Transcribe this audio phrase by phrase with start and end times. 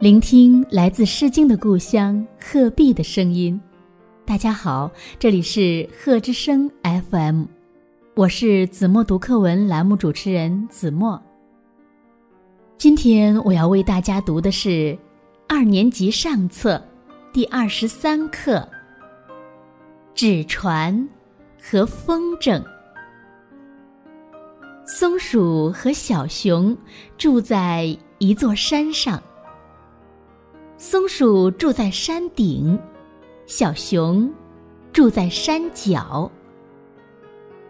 [0.00, 3.60] 聆听来自《诗经》的故乡鹤壁的声音。
[4.24, 7.42] 大家好，这里是鹤之声 FM，
[8.14, 11.20] 我是子墨读课文栏目主持人子墨。
[12.76, 14.96] 今天我要为大家读的是
[15.48, 16.80] 二年级上册
[17.32, 18.58] 第二十三课
[20.14, 21.08] 《纸船
[21.60, 22.62] 和风筝》。
[24.86, 26.76] 松鼠和小熊
[27.16, 29.20] 住在一座山上。
[30.80, 32.78] 松鼠住在山顶，
[33.46, 34.32] 小熊
[34.92, 36.30] 住在山脚。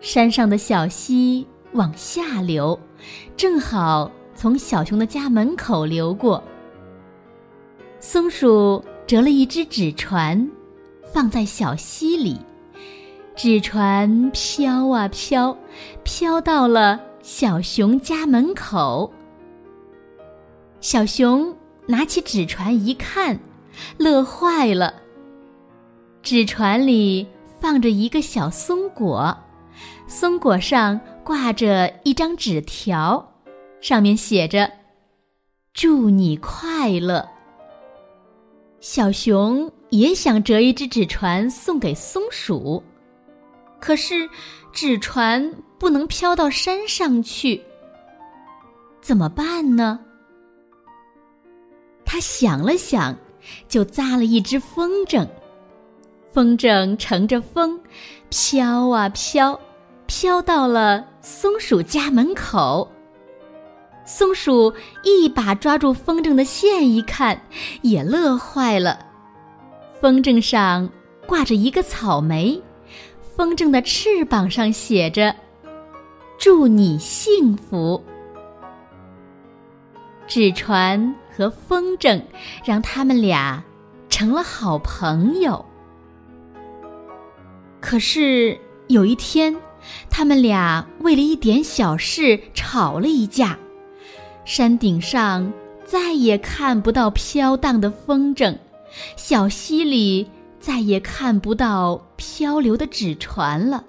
[0.00, 2.80] 山上的小溪往下流，
[3.36, 6.42] 正好从小熊的家门口流过。
[8.00, 10.50] 松鼠折了一只纸船，
[11.12, 12.40] 放在小溪里。
[13.36, 15.54] 纸船飘啊飘，
[16.04, 19.12] 飘到了小熊家门口。
[20.80, 21.54] 小熊
[21.86, 23.38] 拿起纸船一看，
[23.98, 24.94] 乐坏了。
[26.22, 27.26] 纸船里
[27.60, 29.36] 放着一个小松果，
[30.06, 33.32] 松果上挂着一张纸条，
[33.80, 34.70] 上面写着
[35.74, 37.28] ：“祝你快乐。”
[38.80, 42.82] 小熊也想折一只纸船送给松鼠。
[43.80, 44.28] 可是，
[44.72, 47.62] 纸船不能飘到山上去，
[49.02, 50.00] 怎么办呢？
[52.14, 53.16] 他想了想，
[53.66, 55.26] 就扎了一只风筝。
[56.30, 57.80] 风筝乘着风，
[58.30, 59.58] 飘啊飘，
[60.06, 62.88] 飘到了松鼠家门口。
[64.04, 67.42] 松鼠一把抓住风筝的线，一看，
[67.82, 68.96] 也乐坏了。
[70.00, 70.88] 风筝上
[71.26, 72.62] 挂着一个草莓。
[73.34, 75.34] 风筝的翅膀上写着
[76.38, 78.00] ：“祝你幸福。”
[80.28, 82.22] 纸船和风筝
[82.64, 83.62] 让他们俩
[84.08, 85.64] 成了好朋友。
[87.80, 88.58] 可是
[88.88, 89.56] 有一天，
[90.08, 93.58] 他们俩为了一点小事吵了一架。
[94.44, 95.52] 山顶上
[95.84, 98.56] 再也看不到飘荡的风筝，
[99.16, 100.30] 小溪里。
[100.60, 103.84] 再也看不到漂流的纸船了。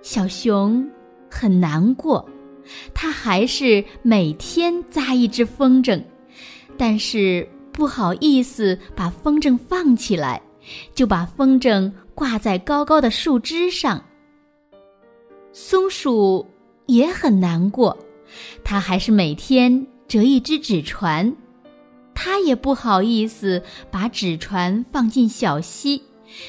[0.00, 0.84] 小熊
[1.30, 2.28] 很难过，
[2.94, 6.02] 他还是每天扎一只风筝，
[6.76, 10.40] 但是不好意思把风筝放起来，
[10.94, 14.04] 就把风筝挂在高高的树枝上。
[15.52, 16.46] 松鼠
[16.86, 17.98] 也很难过，
[18.64, 21.34] 它还是每天折一只纸船。
[22.14, 26.02] 它也不好意思把纸船放进小溪，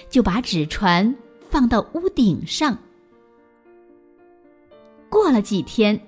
[0.09, 1.15] 就把纸船
[1.49, 2.77] 放到屋顶上。
[5.33, 5.99] 了几天，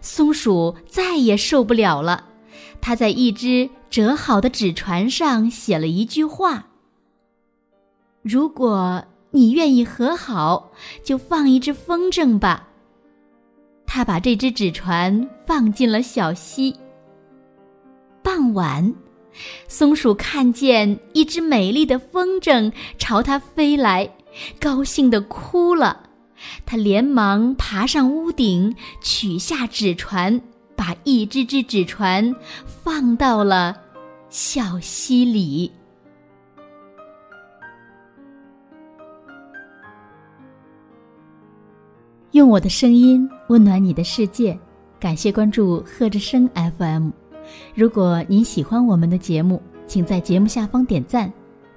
[0.00, 2.26] 松鼠再也受不了了，
[2.80, 6.66] 它在一只折好的纸船上写了一句话
[8.22, 10.70] ：“如果你愿意和好，
[11.02, 12.68] 就放一只风筝吧。”
[13.86, 16.76] 他把这只纸船放进了小溪。
[18.22, 18.94] 傍晚。
[19.66, 24.08] 松鼠看见一只美丽的风筝朝它飞来，
[24.60, 26.03] 高兴地哭了。
[26.66, 30.40] 他连忙爬上屋顶，取下纸船，
[30.76, 32.34] 把一只只纸船
[32.66, 33.76] 放到了
[34.28, 35.70] 小溪里。
[42.32, 44.58] 用我的声音温暖你的世界，
[44.98, 47.10] 感谢关注贺之声 FM。
[47.76, 51.32] 如果您喜欢我们的节目，请在节目下方点赞，